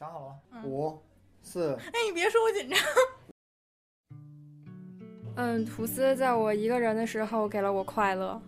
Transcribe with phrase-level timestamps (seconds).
[0.00, 0.62] 想好了吗？
[0.64, 0.98] 五、
[1.42, 1.74] 四。
[1.74, 2.78] 哎，你别说我紧张。
[5.36, 8.40] 嗯，吐司在我一个人的时候给了我快乐。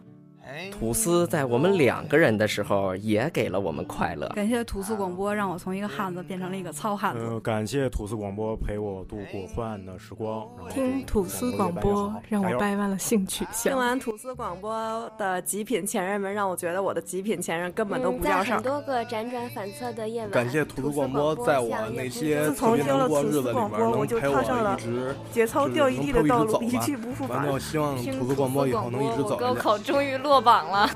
[0.71, 4.29] 吐司在我们两个人的时候也给了我们快乐。
[4.31, 7.21] 感谢吐司广播，让我从一个汉子变成了一个糙汉子。
[7.25, 10.47] 呃，感谢吐司广播陪我度过昏暗的时光。
[10.71, 13.73] 听吐司广播让我掰弯了性取向。
[13.73, 18.57] 听完吐司广播的极品前任们，让我觉得我的极品前任根本都不叫事儿。
[18.57, 24.79] 很多个辗转反侧的夜晚，感谢吐司广播，在我那些自从听了吐司广播，我就踏上了
[25.31, 27.43] 节操掉一地的道路，一去不复返。
[27.61, 30.89] 希望吐司广播以后能一直走高考终于落落榜了。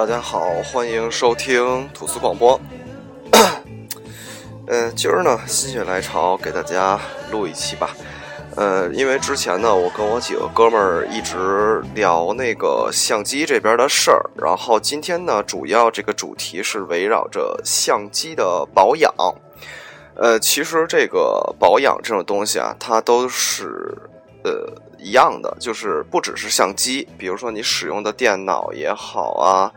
[0.00, 2.58] 大家好，欢迎收听吐司广播。
[4.66, 6.98] 嗯， 今儿呢心血来潮给大家
[7.30, 7.94] 录一期吧。
[8.56, 19.14] 呃，因为之前呢，我跟我几个哥们儿一直聊那个相机这边的事儿，然后今天呢，主要这个主题是围绕着相机的保养。
[20.14, 23.94] 呃，其实这个保养这种东西啊，它都是
[24.44, 24.66] 呃
[25.00, 29.72] 一样的，就是不只是相机，比如说你使用的电脑也好啊，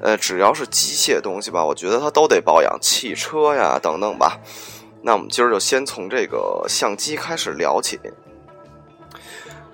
[0.00, 4.38] 呃，只要是机械东西吧，我觉得它都得保养，汽车呀等等吧。
[5.02, 7.98] 那我们今儿就先从这个相机开始聊起，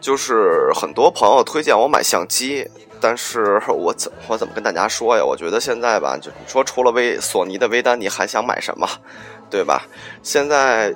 [0.01, 5.25] 就是很多朋友推荐我买相机，但是我怎我怎么跟大家说呀？
[5.25, 8.87] 我觉得现在吧，就你说除了微索尼的微单，你还想买什么，
[9.51, 9.83] 对吧？
[10.23, 10.95] 现在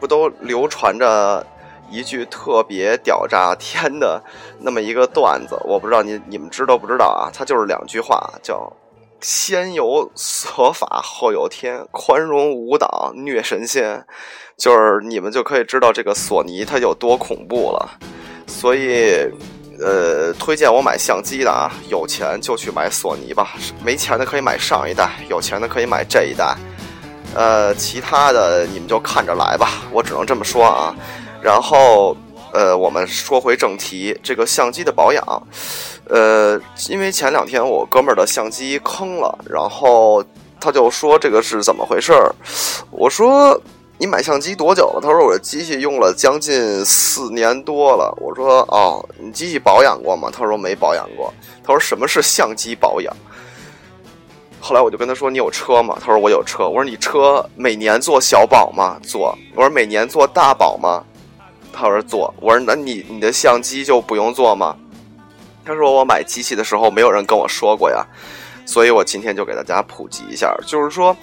[0.00, 1.46] 不都流传着
[1.90, 4.22] 一句特别屌炸天的
[4.60, 7.30] 那么一个段子，我不知道你你们知道不知道啊？
[7.32, 8.72] 它就是两句话，叫。
[9.20, 14.06] 先有所法，后有天，宽容无党，虐神仙，
[14.56, 17.98] 就是你们就可以知道这个索尼它有多恐怖了。
[18.46, 19.28] 所以，
[19.80, 23.54] 呃，推荐我买相机的啊，有钱就去买索尼吧，
[23.84, 26.54] 没钱的可以买上一代，有钱的可以买这一代。
[27.34, 30.94] 呃，其他的你们就看着来吧，我只能这么说啊。
[31.40, 32.16] 然后，
[32.52, 35.42] 呃，我们说回正题，这个相机的保养。
[36.08, 40.24] 呃，因为前两天我哥们儿的相机坑了，然后
[40.60, 42.34] 他就说这个是怎么回事儿。
[42.90, 43.60] 我说
[43.98, 45.00] 你买相机多久了？
[45.02, 48.12] 他说我这机器用了将近四年多了。
[48.20, 50.30] 我说哦，你机器保养过吗？
[50.32, 51.32] 他说没保养过。
[51.62, 53.14] 他说什么是相机保养？
[54.60, 55.96] 后来我就跟他说你有车吗？
[56.00, 56.66] 他说我有车。
[56.66, 58.98] 我说你车每年做小保吗？
[59.02, 59.36] 做。
[59.54, 61.04] 我说每年做大保吗？
[61.78, 62.34] 他说做。
[62.40, 64.76] 我说那你你的相机就不用做吗？
[65.64, 68.02] 他说：“我买机器的时候，没有人跟我说过呀，
[68.64, 70.56] 所以我今天就给大家普及一下。
[70.66, 71.14] 就是说，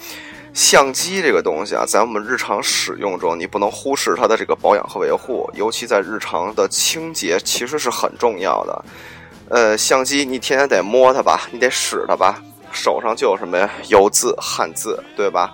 [0.54, 8.84] 相机这个东西啊，在我们日常使用中，你不能忽视它的这个保养和维护，尤其在日常的清洁，其实是很重要的。
[9.48, 12.40] 呃，相机你天天得摸它吧，你得使它吧，
[12.70, 15.52] 手上就有什么呀，油渍、汗渍，对吧？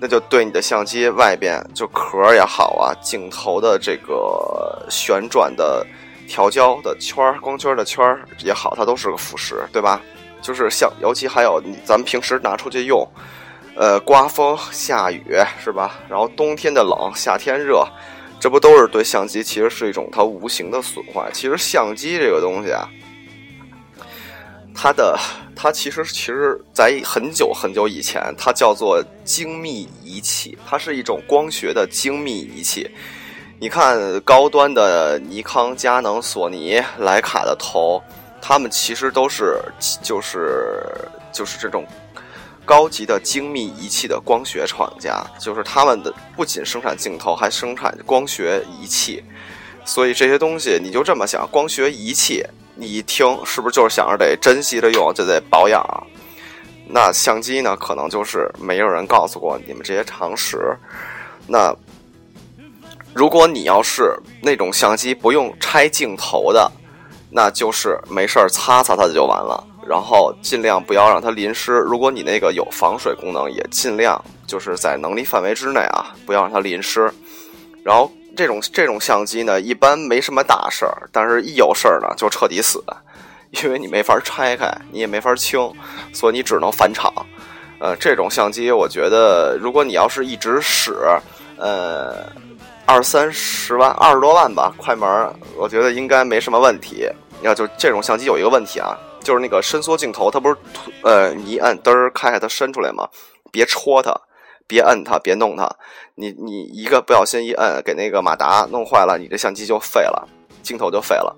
[0.00, 5.86] 那就对你的相机外边就壳也好啊，镜头的这个旋转的。”
[6.30, 10.00] 调焦的圈儿、光圈的圈儿也好，它都是个腐蚀，对吧？
[10.40, 13.04] 就是像，尤其还有你，咱们平时拿出去用，
[13.74, 15.24] 呃，刮风、下雨
[15.60, 15.98] 是吧？
[16.08, 17.84] 然后冬天的冷，夏天热，
[18.38, 21.28] 这不都是对相机其实是一种它无形的损坏。
[21.32, 22.88] 其实相机这个东西啊，
[24.82, 25.14] 它的
[25.54, 32.90] 它其实其实在很久很久以前，它叫做精密仪器，它是一种光学的精密仪器。
[33.58, 38.02] 你看高端的尼康、佳能、索尼、徕卡的头，
[38.40, 39.60] 他们其实都是
[40.00, 40.82] 就是
[41.30, 41.86] 就是这种
[42.64, 49.22] 高级的精密仪器的光学厂家，就是他们的不仅生产镜头，还生产光学仪器。
[49.84, 52.42] 所以这些东西你就这么想，光学仪器，
[52.80, 55.84] 你一听是不是就是想着得珍惜着用，就得保养？
[56.88, 60.76] 那相机呢，可能就是没有人告诉过你们这些常识。
[61.46, 61.76] 那。
[63.12, 66.70] 如果你要是那种相机不用拆镜头的，
[67.28, 69.66] 那就是没事儿擦擦它就完了。
[69.84, 71.72] 然后尽量不要让它淋湿。
[71.72, 77.12] 如果你那个有防水功能，也尽量就是在能力范围之内啊，不要让它淋湿。
[77.82, 78.08] 然后
[78.40, 82.82] 这种这种相机呢，一般没什么大事儿，但是一有事儿呢，就彻底死。
[83.62, 85.70] 因为你没法拆开，你也没法清，
[86.14, 87.12] 所以你只能返厂。
[87.80, 90.96] 呃，这种相机我觉得，如果你要是一直使，
[91.58, 92.32] 呃，
[92.86, 95.06] 二三十万、二十多万吧，快门，
[95.58, 97.06] 我觉得应该没什么问题。
[97.42, 100.56] 要就这种相机有一个问题啊，就是那个伸缩镜头，它不是
[101.02, 103.06] 呃，你一摁嘚儿开开它伸出来吗？
[103.52, 104.18] 别戳它，
[104.70, 105.68] 别摁它，别弄它。
[106.14, 110.28] 你你一个不小心一摁，给那个马达弄坏了，你这相机就废了，
[110.62, 111.36] 镜头就废了。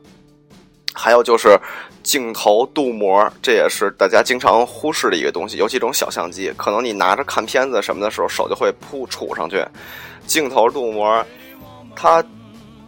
[0.93, 1.58] 还有就是
[2.02, 5.56] 镜头镀膜，这也是大家经常忽视的一个东西。
[5.56, 9.64] 尤其这种小相机，可能你拿着看片子什么的时候，手就会扑杵上去。
[10.26, 11.25] 镜头镀膜，
[11.96, 12.23] 它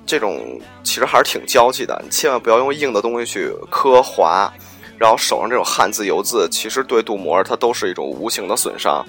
[0.05, 4.53] 这种其实还是挺娇气的，你千万不要用硬的东西去磕划，
[4.99, 9.03] 然后手上这种汗渍油渍，其实对镀膜它都是一种无形的损伤。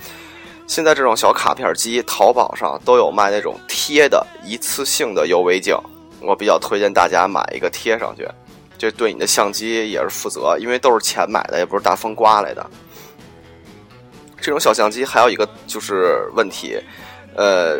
[0.68, 5.76] 现在这种小卡片机，淘宝上都有卖那种贴的一次性的 UV 镜，
[6.22, 8.28] 我比较推荐大家买一个贴上去。
[8.78, 12.66] 这对你的相机也是负责，因为都是钱买的，也不是大风刮来的。
[14.38, 16.78] 这种小相机还有一个就是问题，
[17.36, 17.80] 呃，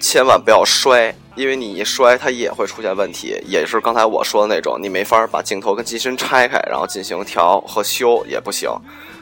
[0.00, 8.70] 千万不要摔，因为你一摔它也会出现问题，也是刚才我说的那种，你没法把镜头跟机身拆开，然后进行调和修也不行，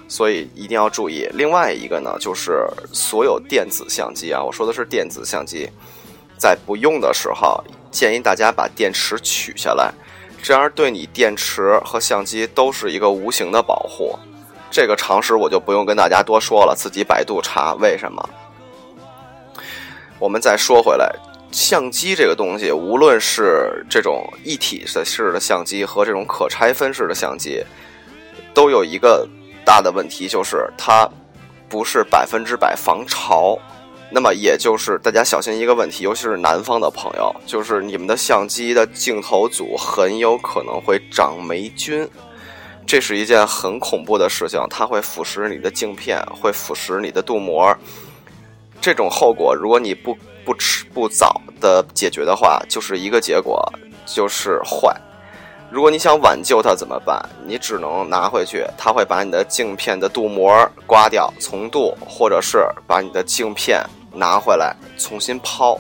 [0.09, 1.29] 所以一定要注意。
[1.35, 5.69] 另外一个呢，就是所有电子相机啊，我说的是电子相机，
[6.39, 9.93] 在不用的时候，建议大家把电池取下来。
[10.43, 14.17] 这样对你电池和相机都是一个无形的保护，
[14.71, 18.29] 这个常识我就不用跟大家多说了，自己百度查为什么。
[20.19, 21.13] 我们再说回来，
[21.51, 27.63] 相机这个东西，无论是这种一体式的相机和这种可拆分式的相机，
[28.55, 29.29] 都有一个
[29.69, 31.07] 大的问题，就是它
[31.69, 33.59] 不是百分之百防潮。
[34.11, 42.09] 那么也就是大家小心一个问题，尤其是南方的朋友，就是你们的相机的镜头组很有可能会长霉菌，
[42.87, 47.77] 这是一件很恐怖的事情，它会腐蚀你的镜片，会腐蚀你的镀膜。
[48.81, 53.63] 这种后果，如果你不不迟不早的解决的话，就是一个结果，
[54.07, 54.99] 就是坏。
[55.71, 57.21] 如果你想挽救它怎么办？
[57.47, 63.85] 你只能拿回去，它会把你的镜片的镀膜刮掉，重镀，或者是把你的镜片。
[64.11, 65.79] 拿回来重新抛，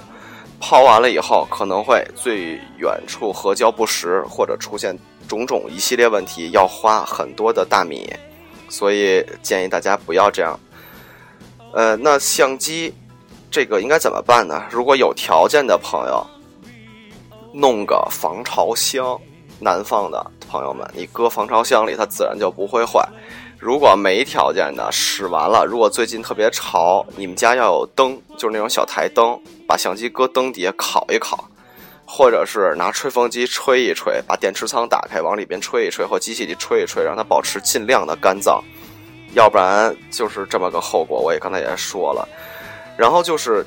[0.60, 4.96] 抛完了以后可能会最远处合胶不实，或者出现
[5.26, 8.14] 种种一系列问题，要花很多的大米，
[8.68, 10.60] 所以建议大家不要这样。
[11.72, 12.94] 呃，那相机
[13.50, 14.62] 这个应该怎么办呢？
[14.70, 16.24] 如果有条件的朋友，
[17.52, 19.18] 弄个防潮箱，
[19.60, 23.06] 南方的朋友们，你搁防潮箱里，它自然就不会坏。
[23.58, 31.48] 如果没条件的使完了，如果最近特别潮，你们家要有灯，就是那种小台灯，把相机搁灯底下烤一烤，
[32.06, 38.62] 或者是拿吹风机吹一吹，把电池仓打开往里边吹一吹，或机器里吹一吹，让它保持尽量的干燥，
[39.34, 41.20] 要不然就是这么个后果。
[41.20, 42.28] 我也刚才也说了，
[42.96, 43.66] 然后就是。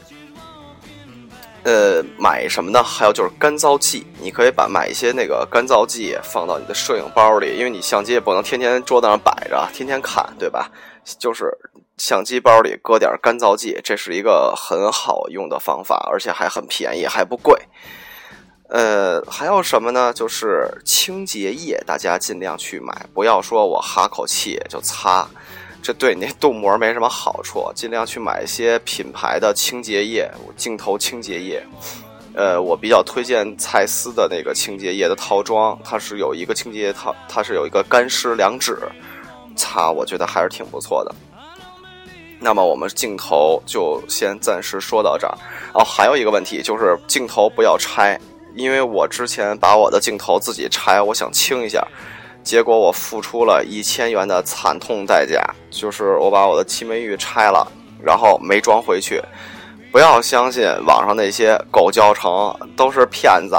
[1.63, 2.81] 呃，买什么呢？
[2.81, 10.71] 还有就是干燥剂，你可以把买一些那个干燥剂放到你的摄影包里，因为你相机也不能天天桌子上摆着，天天看，对吧？
[11.19, 11.55] 就是
[11.97, 17.61] 相机包里搁点干燥剂，这是一个很好用的方法，而且还很便宜，还不贵。
[18.69, 20.11] 呃，还有什么呢？
[20.11, 25.27] 就是清洁液，大家尽量去买，不要说我哈口气就擦。
[25.81, 31.63] 这对你那镀膜没什么好处，尽量去买一些品牌的清洁液，镜头清洁液。
[32.33, 38.77] 呃，我比较推荐蔡司的那个清洁液的套装，它是有一个清洁液套，它是有一个干湿两指
[39.55, 41.13] 擦，我觉得还是挺不错的。
[42.39, 45.37] 那么我们镜头就先暂时说到这儿。
[45.73, 48.19] 哦，还有一个问题就是镜头不要拆，
[48.55, 51.85] 因为我之前把我的镜头自己拆，我想清一下。
[52.43, 57.65] 结果我付出了一千元的惨痛代价，就是我把我的七枚玉拆了，
[58.03, 59.21] 然后没装回去。
[59.91, 63.55] 不要相信网上那些狗教程，都是骗子。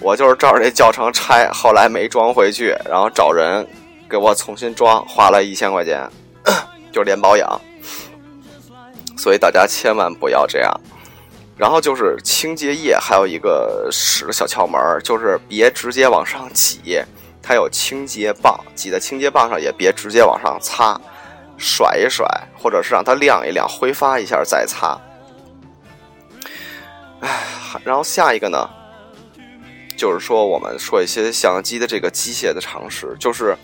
[0.00, 3.66] 我就是照着那教程拆，后来没装回去，然后找人
[4.08, 6.08] 给我重新装，花了一千块钱，
[6.90, 7.60] 就连保养。
[9.16, 10.72] 所以大家千万不要这样。
[11.58, 16.98] 然后就是清洁液，还有一个使的小窍门，就是别直接往上挤。
[17.42, 21.00] 它有清洁棒，挤在清洁棒上也别直接往上擦，
[21.56, 25.00] 甩一甩，或者是让它晾一晾，挥发一下再擦。
[27.20, 27.28] 唉，
[27.84, 28.68] 然后下一个呢，
[29.96, 33.56] 就是说我们说一些相机的这个机械的常识，就是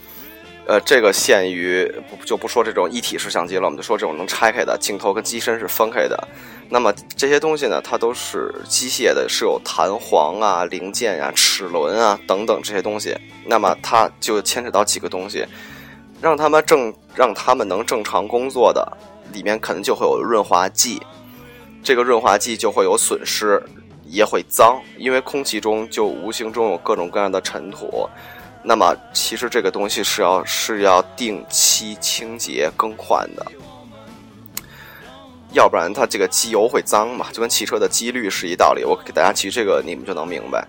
[0.67, 6.29] 呃，这个限于不就不说这种一体式相机了，我们就说这种能拆开的镜头跟机身是分开的。
[6.69, 13.17] 那么这些东西呢，它都是机械的，是有弹簧啊、零件啊、齿轮啊等等这些东西。
[13.45, 15.47] 那么它就牵扯到几个东西，
[16.21, 18.99] 让他们正让他们能正常工作的，
[19.33, 21.01] 里面可能就会有润滑剂，
[21.81, 23.63] 这个润滑剂就会有损失，
[24.05, 28.09] 也会脏，因为空气中就无形中有各种各样的尘土。
[28.69, 33.47] 那么其实这个东西是要是要定期清洁更换的。
[35.53, 38.85] 要不然它这个机油会脏嘛，就跟汽车的机滤是一道理。
[38.85, 40.67] 我给大家举这个，你们就能明白。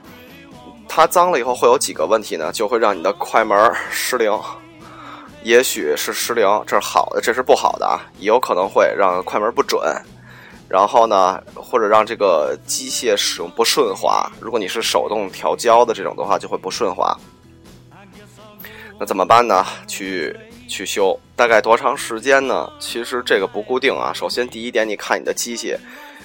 [0.88, 2.52] 它脏了以后会有几个问题呢？
[2.54, 4.32] 就会让你的快门失灵，
[5.42, 8.00] 也许是失灵，这是好的，这是不好的啊。
[8.20, 9.82] 也有可能会让快门不准，
[10.70, 14.32] 然后呢，或者让这个机械使用不顺滑。
[14.40, 17.18] 如果你是手动调焦的这种的话，就会不顺滑。
[19.00, 19.66] 那怎么办呢？
[19.88, 20.36] 去。
[20.70, 22.70] 去修大概多长时间呢？
[22.78, 24.12] 其实这个不固定啊。
[24.14, 25.74] 首先第一点，你看你的机器，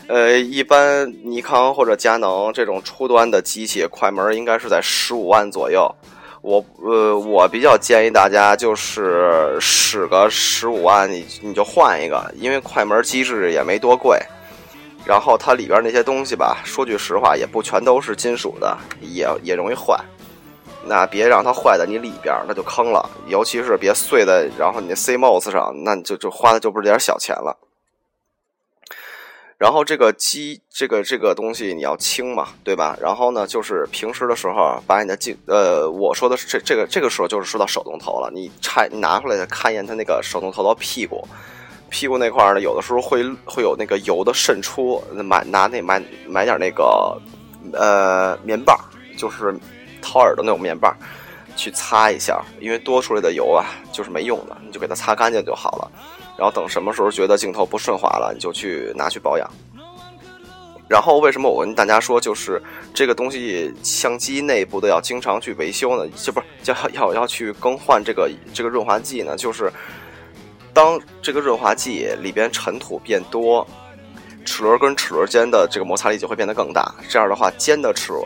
[0.08, 5.88] 呃，一般尼康或者佳能这种初端的机器，快门应该是在十五万左右。
[6.40, 14.18] 我呃，我比较建议大家就是使个十五万，你你就换一个，因为快门机制也没多贵。
[15.06, 19.96] 然后它里边那些东西吧，说句实话，也不全都是金属的，也也容易坏。
[20.84, 23.08] 那别让它坏在你里边，那就坑了。
[23.28, 27.56] 尤其是别碎在然后你那 CMOS 上，那你就就花的就不是点小钱了。
[29.58, 32.98] 然后这个机这个这个东西你要清嘛，对吧？
[33.00, 38.28] 然后呢，就是平时的时候把你的镜呃，我说的是这这个这个时候就是说到手动头了。
[38.34, 41.24] 你拆你拿出来看一眼它那个手动头的屁股，
[41.90, 47.16] 屁股那块呢，有的时候会会有那个油的渗出，买拿那买买点那个
[47.72, 48.76] 呃棉棒，
[49.16, 49.54] 就是。
[50.02, 50.94] 掏耳朵那种棉棒，
[51.56, 55.90] 去擦一下，因为多出来的油啊，就是没用的，你就给它擦干净就好了。
[56.36, 59.48] 然后等什么时候觉得镜头不顺滑了，你就去拿去保养。
[60.88, 62.60] 然后为什么我跟大家说，就是
[62.92, 66.06] 这个东西相机内部的要经常去维修呢？
[66.16, 69.36] 就不是要要要去更换这个这个润滑剂呢？
[69.36, 69.72] 就是
[70.74, 73.66] 当这个润滑剂里边尘土变多，
[74.44, 76.94] 齿轮跟齿轮间的这个摩擦力就会变得更大。
[77.08, 78.24] 这样的话，尖的齿轮。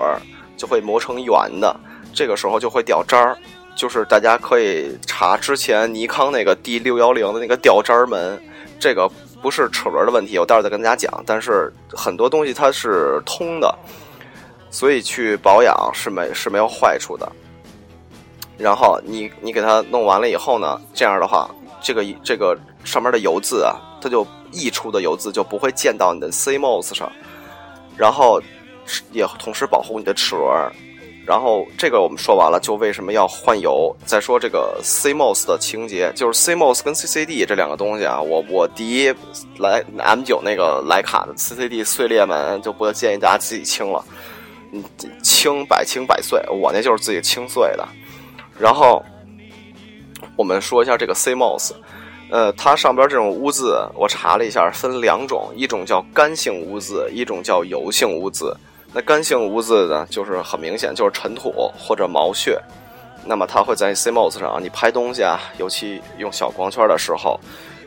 [0.56, 1.78] 就会磨成圆的，
[2.14, 3.36] 这个时候就会掉渣儿。
[3.75, 8.42] 就是大家可以查之前尼康那个 D 六幺零的那个掉渣儿门，
[8.80, 9.06] 这个
[9.42, 11.22] 不是齿轮的问题，我待会儿再跟大家讲。
[11.26, 13.78] 但是很多东西它是通的，
[14.70, 17.30] 所以去保养是没是没有坏处的。
[18.56, 21.46] 然后你你给它弄完了以后呢，这样的话，
[21.82, 27.12] 这个这个上面的油渍啊，它就溢出的油渍就不会溅到你的 CMOS 上，
[27.94, 28.40] 然后。
[29.12, 30.48] 也同时保护你的齿轮，
[31.26, 33.94] 然后这个我们说完了，就为什么要换油？
[34.04, 39.12] 再说这个 CMOS 的清洁，就是 CMOS 跟 CCD 这两个东西啊，我我第一
[39.58, 44.04] 来 M 九那个徕卡的 CCD 碎裂门就不建议大家自己清了，
[44.70, 44.84] 你，
[45.20, 47.86] 清百清百碎，我那就是自己清碎的。
[48.58, 49.04] 然后
[50.36, 51.72] 我们说一下这个 CMOS，
[52.30, 58.56] 呃，它上边这种污渍，我查了一下，分两种，一种叫干性污渍，一种叫油性污渍。
[58.96, 62.58] 那干性污渍呢，就是很明显，就是尘土或者毛屑。
[63.26, 67.38] 那么它会在 CMOS 上，你拍东西啊，尤其用小光圈的时候，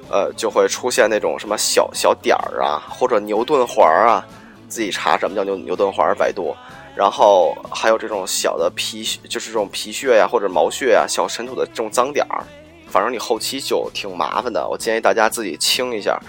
[0.07, 4.23] 呃，就会出现那种什么小小点儿啊，或者牛顿环啊。
[4.67, 6.55] 自己查什么叫牛牛顿环，百度。
[6.95, 12.43] 然后还有这种小的皮，就是这种皮屑呀，或者毛屑呀，小尘土的这种脏点儿。
[12.87, 16.19] 反正你后期就挺麻烦的，我建议大家自己清一下。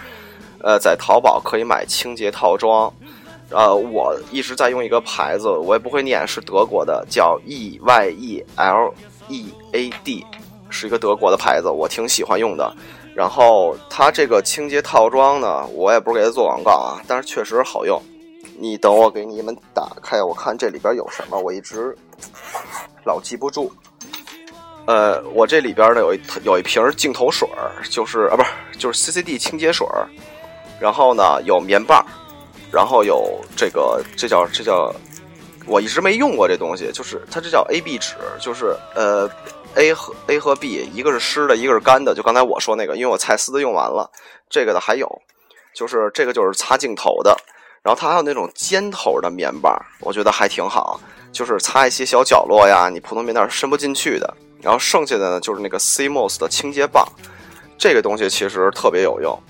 [0.62, 2.90] 呃，在淘宝可以买清洁套装。
[3.50, 8.94] 呃，我一直在用一个牌子，我也不会念，是德国的，叫 E Y E L
[9.28, 10.24] E A D，
[10.68, 12.72] 是一个德国的牌子，我挺喜欢用的。
[13.12, 18.00] 然后它这个清洁套装呢，我也不是给它做广告啊，但是确实好用。
[18.56, 21.96] 你等我给你们打开，我看这里边有什么，我一直
[23.04, 23.72] 老记不住。
[24.86, 27.48] 呃，我这里边呢有一有一瓶镜头水
[27.90, 29.86] 就是啊，不是，就是 CCD 清洁水
[30.80, 32.04] 然后呢有棉棒。
[32.72, 34.94] 然后有这个，这叫这叫，
[35.66, 39.28] 我一直没用过这东西，就是它这叫 A B 纸，就是呃
[39.74, 42.14] A 和 A 和 B，一个是湿的，一个是干的。
[42.14, 44.10] 就刚才我说那个，因为我蔡司的用完了，
[44.48, 45.08] 这个的还有，
[45.74, 47.36] 就是这个就是擦镜头的。
[47.82, 51.00] 然后它还有那种尖头的棉棒，我觉得还挺好，
[51.32, 54.36] 就是擦一些小角落呀，你普通棉垫伸不进去的。
[54.60, 57.06] 然后剩下的呢，就是那个 CMOS 的清洁棒，
[57.78, 59.42] 这个东西其实特别有用。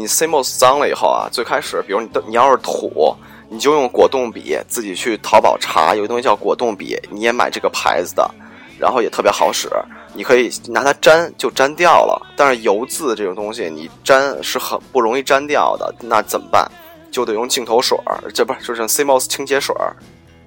[0.00, 3.14] 你 CMOS 脏了以后啊，最开始，比如你的你要是土，
[3.50, 8.30] 你就用果冻笔自己去淘宝查，有个东西叫果冻笔，你也买这个牌子的，
[8.78, 9.68] 然后也特别好使。
[10.14, 16.66] 你可以拿它粘就粘掉了，但是油渍这种东西你粘是很不容易粘掉的，那怎么办？
[17.10, 19.94] 就得用镜头水儿，这不就是 CMOS 清洁水儿，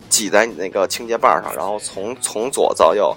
[0.10, 3.16] 挤在你那个清洁棒上，然后从从左到右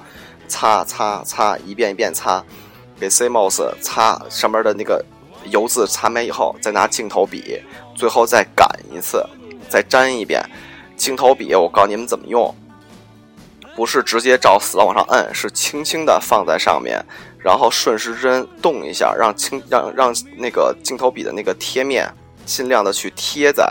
[0.49, 2.45] 擦擦擦，一遍一遍擦，
[3.01, 5.05] 给 CMOS 擦上面的那个
[5.47, 7.61] 油渍擦没以后，再拿镜头笔，
[7.95, 9.25] 最后再擀一次，
[9.69, 10.43] 再粘一遍。
[10.97, 12.55] 镜头笔我告诉你们怎么用。
[13.75, 16.99] 不是直接照死往上摁，是轻轻的放在上面，
[17.39, 22.11] 然后顺时针动一下，让轻让让那个镜头笔的那个贴面
[22.47, 23.71] 尽量的去贴在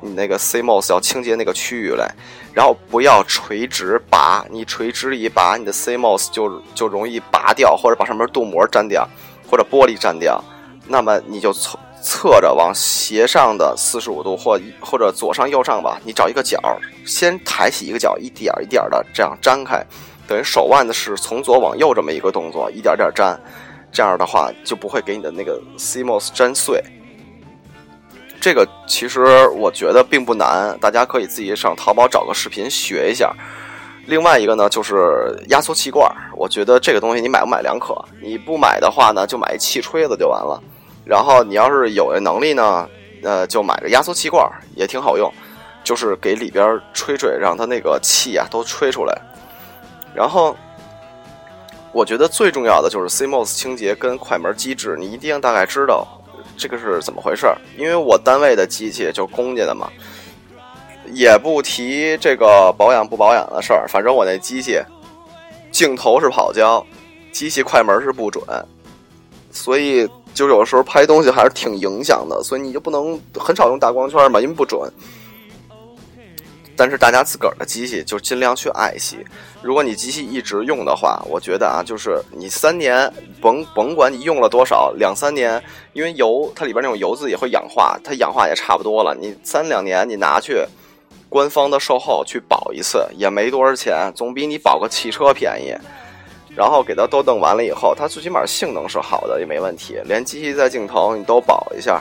[0.00, 2.12] 你那个 CMOS 要清洁那个区域来，
[2.52, 9.08] 然后不要垂直拔，你垂直一拔，你的 CMOS 就就容易拔掉，或者把上面镀膜粘掉，
[9.48, 10.42] 或者玻璃粘掉，
[10.86, 11.78] 那么你就从。
[12.06, 16.60] 侧着往斜上的四十五度，或或者左上右上吧，你找一个角，
[17.06, 19.82] 先抬起一个角，一点一点的这样粘开，
[20.28, 23.40] 等于手腕的是从左往右这么一个动作，一点点粘，
[23.90, 26.84] 这样的话就不会给你的那个 CMOS 粘碎。
[28.38, 33.32] 这个其实我觉得并不难，大家可以自己上淘宝找个视频学一下。
[34.04, 40.62] 另外一个呢，就是压缩气罐，我觉得这个东西你买不买两可，你不买的话呢，就买一气吹子就完了。
[41.04, 42.88] 然后你要是有这能力呢，
[43.22, 45.30] 呃，就买个压缩气罐也挺好用，
[45.84, 49.14] 就是给里边吹吹，让它那个气啊都吹出来。
[50.14, 50.56] 然后，
[51.92, 56.08] 我觉得最重要的就是 CMOS 清洁跟快门机制，你一定大概知道
[56.56, 57.58] 这个是怎么回事儿。
[57.76, 59.90] 因为我单位的机器就公家的嘛，
[61.12, 64.80] 也不提这个保养不保养的事儿，反正我那机器
[65.70, 66.82] 镜头是跑焦，
[67.30, 68.42] 机器快门是不准，
[69.50, 70.08] 所以。
[70.34, 74.92] 就有的时候拍东西还是挺影响的，所以你就不能很少用大光圈嘛，因为不准。
[76.76, 79.18] 但是大家自个儿的机器就尽量去爱惜。
[79.62, 83.08] 如果你机器一直用的话，我觉得啊，就是你三年
[83.40, 85.62] 甭甭管你用了多少，两三年，
[85.92, 89.14] 因为油它里边那种油渍也会氧化，它氧化也差不多了。
[89.14, 90.64] 你三两年你拿去
[91.28, 95.72] 官方的售后去保一次也没多少钱，总比你保个汽车便宜。
[96.56, 99.98] 然后给它都弄完了以后，它最起码性能是好的，也没问题。
[100.04, 102.00] 连机器在镜头你都保一下，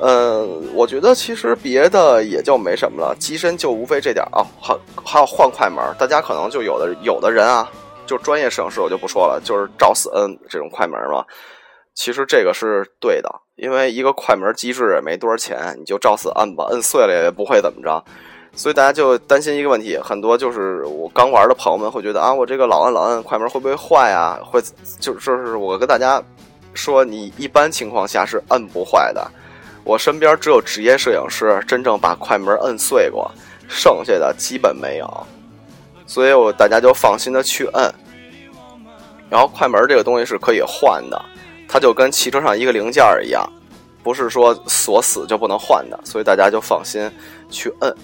[0.00, 3.14] 嗯，我觉得其实别的也就没什么了。
[3.18, 5.82] 机身就无非这点啊，还还要换快门。
[5.98, 7.68] 大家可能就有的有的人啊，
[8.06, 11.24] 就专业摄影师我就不说了，就是照死摁这种快门嘛。
[11.94, 18.02] 其实这个是对的，因为一个快门机制也没多少钱，你就照死摁吧，摁碎了也不会怎么着。
[18.54, 24.38] 所以大家就担心一个问题，很多就是我刚玩的朋友们会觉得啊，我这个老摁老摁快门会不会坏啊？
[24.44, 24.60] 会，
[24.98, 26.22] 就是就是我跟大家
[26.74, 29.30] 说，你一般情况下是摁不坏的。
[29.82, 33.30] 我身边只有职业摄影师真正把快门摁碎过，
[33.66, 35.26] 剩下的基本没有。
[36.06, 37.94] 所以我大家就放心的去摁。
[39.30, 41.24] 然后快门这个东西是可以换的，
[41.66, 43.50] 它就跟汽车上一个零件一样，
[44.02, 45.98] 不是说锁死就不能换的。
[46.04, 47.10] 所以大家就放心
[47.48, 47.96] 去摁。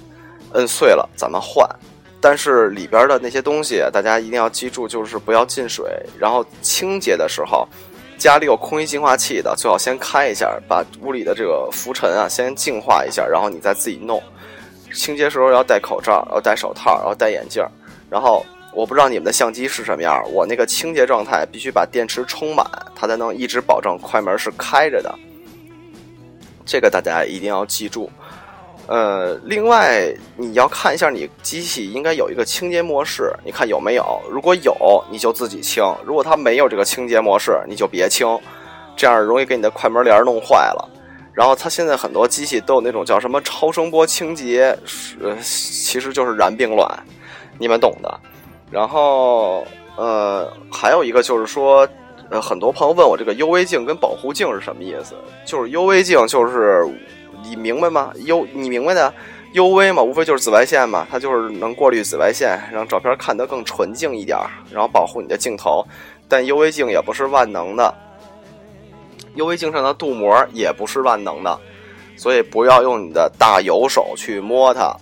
[0.57, 1.69] 摁碎了咱们换，
[2.21, 5.87] 但是里边的那些东西大家一定要记住，就是不要进水。
[6.19, 7.69] 然后清洁的时候，
[8.19, 14.23] 家里有空气净化器的，最好先开一下，把屋里的这个浮尘啊先净化一下，然后你再自己弄。
[14.95, 17.63] 清洁时候要戴口罩，要戴手套，要戴眼镜。
[18.09, 25.15] 然后我不知道你们的相机是什么样，我那个清洁状态必须把电池充满，它才能一直保证快门是开着的。
[26.65, 28.11] 这个大家一定要记住。
[28.89, 34.23] 呃，另外你要看一下你机器应该有一个清洁模式，你看有没有？
[34.31, 38.39] 如果有，你就自己清；如果它没有这个清洁模式，你就别清，
[38.97, 40.89] 这样容易给你的快门帘弄坏了。
[41.33, 44.79] 然后它现在很多机器都有那种叫什么超声波清洁，
[45.21, 46.89] 呃，其实就是燃并卵，
[47.59, 48.21] 你们懂的。
[48.71, 51.89] 然后呃，还有一个就是说，
[52.31, 55.17] 呃，很多朋友问我这个 UV 镜跟保护镜是什么意思？
[55.45, 56.89] 就是 UV 镜就是。
[57.49, 59.13] 你明白吗？U 你明白的
[59.55, 64.39] ，UV 嘛，无非就是紫外线嘛，它就是能过滤紫外线，让照片看得更纯净一点，
[64.71, 65.85] 然后保护你的镜头。
[66.29, 67.95] 但 UV 镜也不是万能的
[69.37, 71.59] ，UV 镜上的镀膜也不是万能的，
[72.17, 74.97] 所以不要用你的大油手去摸它。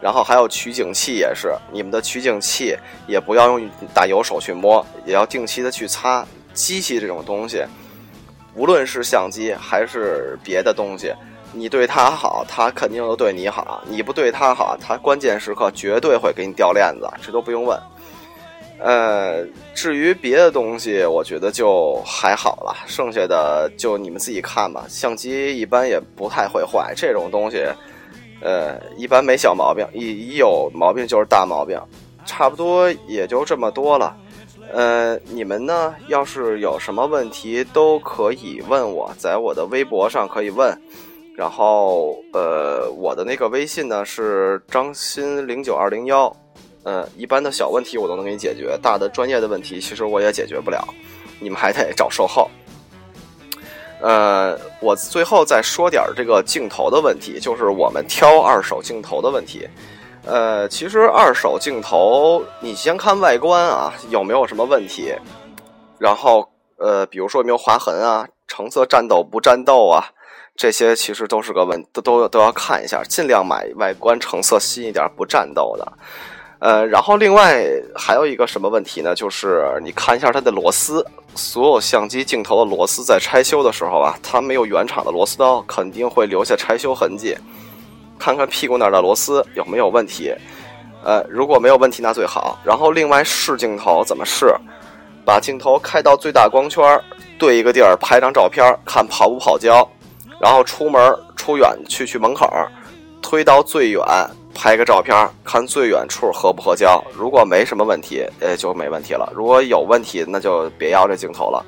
[0.00, 6.26] 然后还有取景器也是，你们的取景器也不要用大油手去摸，也要定期的去擦。
[6.52, 7.64] 机器这种东西，
[8.54, 11.12] 无论是相机还是别的东西。
[11.54, 17.78] 你对他好，他肯定都对你好；你不对他好，他关键时刻绝对会给你掉链子，这都不用问。
[18.80, 24.84] 呃，至于别的东西，我觉得就还好了，剩下的就你们自己看吧。
[24.88, 27.64] 相机一般也不太会坏，这种东西，
[28.42, 31.80] 呃，一般没小毛病，一一有毛病就是大毛病。
[32.26, 34.16] 差不多也就这么多了。
[34.72, 40.76] 呃，你们呢，要是有什么问题都可以问我，在我的微博上可以问。
[41.36, 46.34] 然后，呃，我的那个微信呢是张鑫零九二零幺。
[46.84, 50.86] 呃，一般的小问题我都能给你解决，大的专业的问题其实我也解决不了，
[51.40, 52.48] 你们还得找售后。
[54.00, 59.66] 呃，我最后再说点这个镜头的问题，就是我们挑二手镜头的问题。
[60.26, 65.14] 呃，其实二手镜头，你先看外观啊，有没有什么问题？
[65.98, 70.04] 然后，呃，比如说有没有划痕啊，成色战斗不战斗啊，
[70.56, 75.92] 这些其实都是个问，都都都要看一下，尽量买外观成色新一点、不战斗的。
[76.60, 77.62] 呃，然后另外
[77.94, 79.14] 还有一个什么问题呢？
[79.14, 87.36] 就是你看一下它的螺丝，所有相机镜头的螺丝在拆修的时候啊，它没有原厂的螺丝刀，肯定会留下拆修痕迹。
[88.18, 90.32] 看看屁股那儿的螺丝有没有问题，
[91.02, 92.58] 呃，如果没有问题那最好。
[92.64, 94.54] 然后另外试镜头怎么试？
[95.26, 96.98] 把镜头开到最大光圈，
[97.38, 99.86] 对一个地儿拍张照片，看跑不跑焦。
[100.40, 102.48] 然后出门出远去去门口，
[103.20, 104.02] 推到最远。
[104.56, 107.02] 拍个照片，看最远处合不合焦。
[107.12, 109.28] 如果没什么问题，呃，就没问题了。
[109.34, 111.66] 如果有问题，那就别要这镜头了。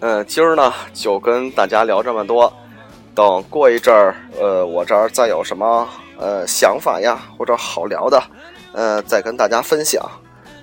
[0.00, 2.50] 嗯，今儿呢就跟大家聊这么多。
[3.14, 8.22] 等过一阵儿，呃，我这儿再有什么呃想法呀，或者好聊的，
[8.72, 10.02] 呃，再跟大家分享。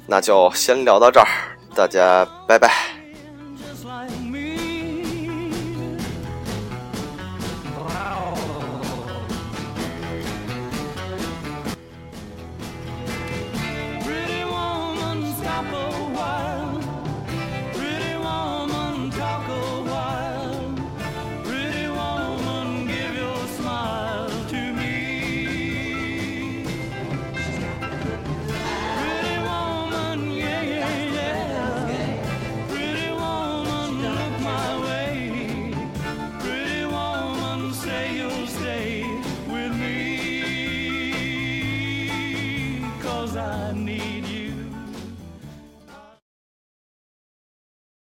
[0.08, 1.28] 那就先聊到这儿，
[1.76, 2.95] 大家拜拜。